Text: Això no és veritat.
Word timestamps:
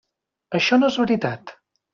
Això 0.59 0.79
no 0.81 0.91
és 0.95 0.99
veritat. 1.03 1.57